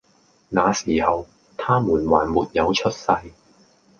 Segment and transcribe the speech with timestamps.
[0.49, 1.27] 那時候，
[1.57, 3.05] 他們還沒有出世，